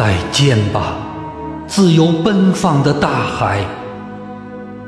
[0.00, 0.94] 再见吧，
[1.66, 3.62] 自由奔放的大海。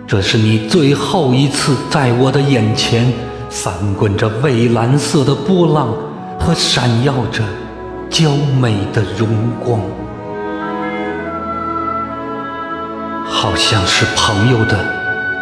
[0.07, 3.13] 这是你最后一次在我的眼前
[3.51, 5.95] 翻滚着蔚蓝色的波浪
[6.41, 7.45] 和闪耀着
[8.09, 9.29] 娇美的荣
[9.63, 9.83] 光，
[13.27, 14.83] 好像是朋友的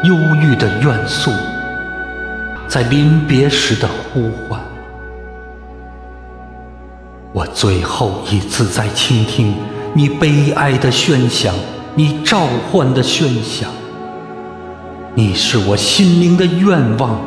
[0.02, 1.30] 忧郁的怨诉，
[2.66, 4.60] 在临别时的呼唤。
[7.32, 9.54] 我最后一次在倾听
[9.94, 11.54] 你悲哀的喧响，
[11.94, 13.70] 你召唤的喧响。
[15.14, 17.20] 你是我心灵的愿望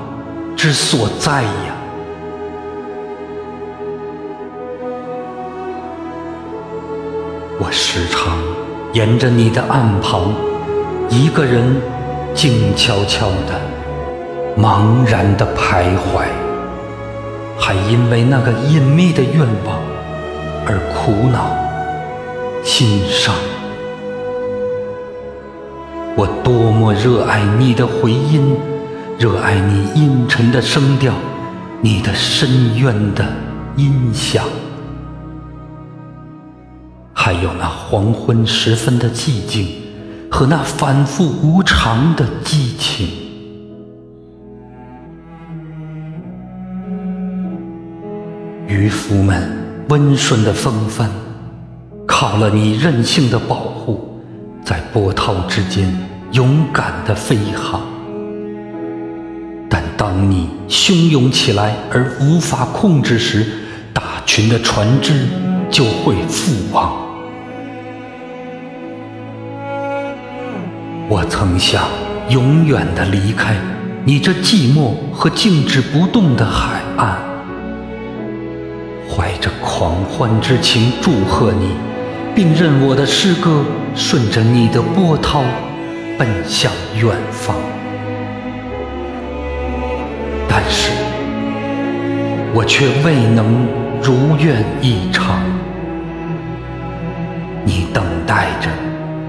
[0.58, 1.76] 之所在呀！
[7.58, 8.38] 我时常
[8.92, 10.34] 沿着你的岸旁，
[11.09, 11.81] 一个人
[12.34, 16.26] 静悄悄的、茫然的徘徊，
[17.58, 19.80] 还因为那个隐秘的愿望
[20.66, 21.53] 而苦恼、
[22.64, 23.36] 心伤。
[26.16, 28.56] 我多么热爱你的回音，
[29.17, 31.14] 热爱你阴沉的声调，
[31.81, 33.25] 你的深渊的
[33.75, 34.45] 音响，
[37.14, 39.67] 还有那黄昏时分的寂静
[40.31, 43.08] 和那反复无常的激情。
[48.67, 51.10] 渔夫们温顺的风帆，
[52.08, 54.10] 靠了你任性的保护。
[54.64, 55.94] 在波涛之间
[56.32, 57.82] 勇敢地飞航，
[59.70, 63.46] 但当你汹涌起来而无法控制时，
[63.94, 65.28] 大群的船只
[65.70, 66.94] 就会覆亡。
[71.10, 71.84] 我曾想
[72.30, 73.58] 永远地离开
[74.06, 77.20] 你这寂寞和静止不动的海岸，
[79.84, 81.76] 狂欢之情祝贺你。
[82.34, 83.64] 并任我的诗歌
[83.94, 85.44] 顺着你的波涛
[86.18, 87.56] 奔向远方，
[90.48, 90.90] 但是
[92.56, 93.68] 我却未能
[94.02, 95.44] 如愿以偿。
[97.64, 98.70] 你等待着，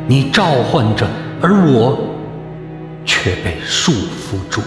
[0.07, 1.07] 你召唤着，
[1.43, 1.99] 而我
[3.05, 4.63] 却被束缚住。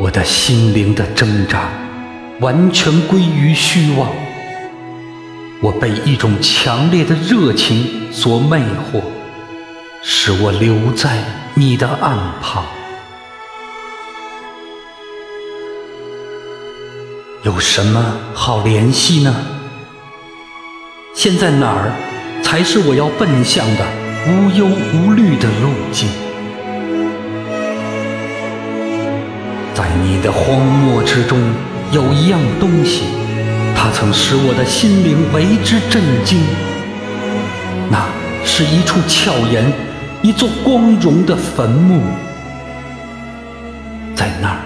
[0.00, 1.68] 我的心灵的挣扎
[2.40, 4.10] 完全归于虚妄。
[5.60, 9.02] 我被一种强烈的热情所魅惑，
[10.02, 11.18] 使我留在
[11.54, 12.64] 你的岸旁。
[17.44, 19.34] 有什么好联系呢？
[21.14, 21.92] 现在哪儿
[22.42, 23.86] 才是我要奔向的
[24.26, 26.08] 无忧无虑的路径？
[29.74, 31.38] 在你的荒漠之中，
[31.94, 33.04] 有一样东西。
[33.76, 36.40] 它曾使我的心灵为之震惊。
[37.88, 38.04] 那
[38.44, 39.72] 是一处峭岩，
[40.22, 42.02] 一座光荣的坟墓。
[44.14, 44.58] 在那儿，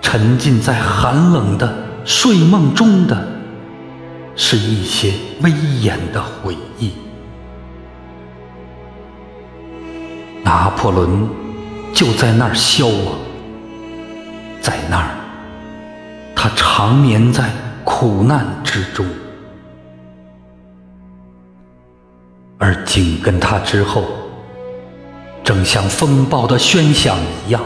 [0.00, 1.70] 沉浸在寒冷的
[2.04, 3.28] 睡梦中的，
[4.36, 5.12] 是一些
[5.42, 6.92] 威严的回忆。
[10.44, 11.28] 拿破仑
[11.92, 13.18] 就在那儿消亡，
[14.60, 15.08] 在那儿，
[16.46, 17.50] 他长眠在。
[17.88, 19.06] 苦难之中，
[22.58, 24.04] 而紧跟他之后，
[25.44, 27.16] 正像风暴的喧响
[27.46, 27.62] 一样，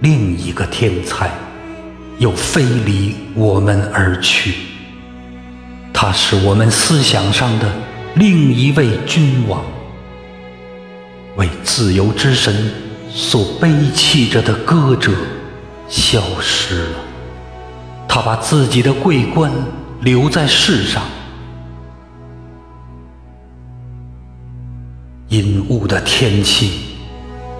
[0.00, 1.30] 另一个天才
[2.16, 4.54] 又飞离我们而去。
[5.92, 7.70] 他是我们思想上的
[8.14, 9.62] 另一位君王，
[11.36, 12.72] 为自由之神
[13.10, 15.12] 所背弃着的歌者
[15.86, 17.07] 消失了。
[18.08, 19.52] 他把自己的桂冠
[20.00, 21.02] 留在世上，
[25.28, 26.96] 阴雾的天气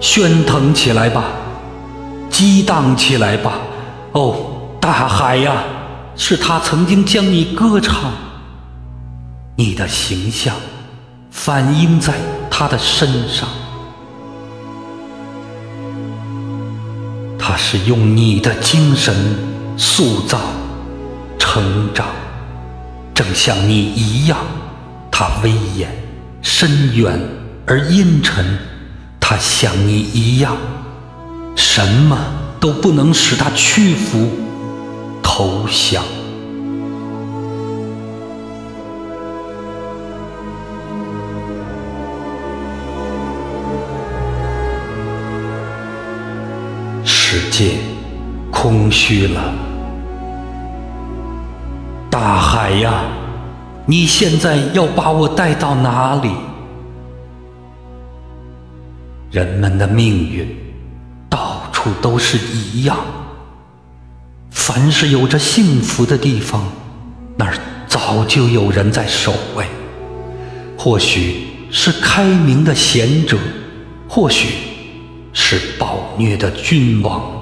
[0.01, 1.25] 喧腾起来吧，
[2.29, 3.59] 激荡起来吧！
[4.13, 4.35] 哦，
[4.81, 5.63] 大海呀，
[6.15, 8.11] 是他曾经将你歌唱，
[9.55, 10.55] 你的形象
[11.29, 12.15] 反映在
[12.49, 13.47] 他的身上，
[17.37, 19.15] 他是用你的精神。
[19.81, 20.37] 塑造、
[21.39, 22.07] 成长，
[23.15, 24.37] 正像你一样，
[25.09, 25.89] 他威严、
[26.41, 27.17] 深远
[27.65, 28.43] 而阴沉；
[29.21, 30.57] 他像你一样，
[31.55, 32.17] 什么
[32.59, 34.29] 都不能使他屈服、
[35.23, 36.03] 投降。
[47.05, 47.75] 世界
[48.51, 49.68] 空虚了。
[52.59, 53.05] 海呀，
[53.85, 56.29] 你现在要把我带到哪里？
[59.31, 60.45] 人们的命运
[61.29, 62.97] 到处都是一样，
[64.51, 66.61] 凡是有着幸福的地方，
[67.37, 67.53] 那儿
[67.87, 69.65] 早就有人在守卫。
[70.77, 73.37] 或许是开明的贤者，
[74.09, 74.49] 或许
[75.31, 77.38] 是暴虐的君王。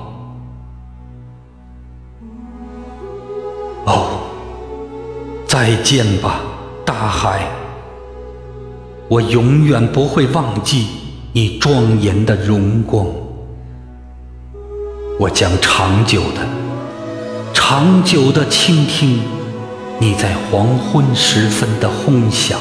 [5.60, 6.42] 再见吧，
[6.86, 7.48] 大海！
[9.08, 10.86] 我永远不会忘记。
[11.34, 13.08] 你庄严的荣光，
[15.20, 16.46] 我将长久的、
[17.56, 19.20] 长久的倾听
[19.98, 22.60] 你在黄昏时分的轰响。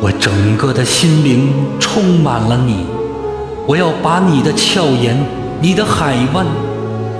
[0.00, 2.86] 我整个的心灵充满了你，
[3.66, 5.14] 我要把你的俏颜、
[5.60, 6.46] 你的海湾、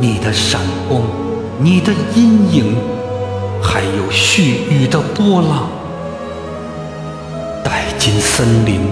[0.00, 1.03] 你的闪光、
[1.61, 2.75] 你的阴影，
[3.72, 5.70] 还有絮语的波浪，
[7.64, 8.82] 带进森林。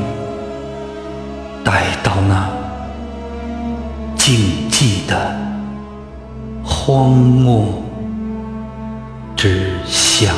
[1.63, 2.49] 带到那
[4.17, 5.37] 静寂的
[6.65, 7.67] 荒漠
[9.37, 10.35] 之乡。